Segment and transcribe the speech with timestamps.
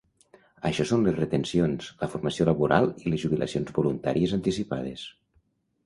[0.69, 5.11] Això són les retencions, la formació laboral i les jubilacions voluntàries anticipades.